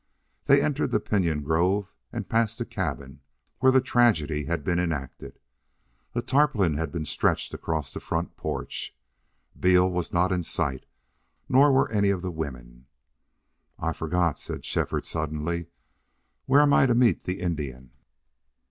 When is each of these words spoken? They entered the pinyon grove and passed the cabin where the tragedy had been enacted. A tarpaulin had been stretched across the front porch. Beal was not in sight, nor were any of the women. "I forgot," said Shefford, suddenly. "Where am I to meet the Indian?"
They 0.45 0.63
entered 0.63 0.89
the 0.89 0.99
pinyon 0.99 1.43
grove 1.43 1.93
and 2.11 2.27
passed 2.27 2.57
the 2.57 2.65
cabin 2.65 3.21
where 3.59 3.71
the 3.71 3.79
tragedy 3.81 4.45
had 4.45 4.63
been 4.63 4.79
enacted. 4.79 5.37
A 6.15 6.23
tarpaulin 6.23 6.73
had 6.73 6.91
been 6.91 7.05
stretched 7.05 7.53
across 7.53 7.93
the 7.93 7.99
front 7.99 8.35
porch. 8.35 8.97
Beal 9.59 9.87
was 9.87 10.11
not 10.11 10.31
in 10.31 10.41
sight, 10.41 10.87
nor 11.47 11.71
were 11.71 11.91
any 11.91 12.09
of 12.09 12.23
the 12.23 12.31
women. 12.31 12.87
"I 13.77 13.93
forgot," 13.93 14.39
said 14.39 14.65
Shefford, 14.65 15.05
suddenly. 15.05 15.67
"Where 16.47 16.61
am 16.61 16.73
I 16.73 16.87
to 16.87 16.95
meet 16.95 17.25
the 17.25 17.39
Indian?" 17.39 17.91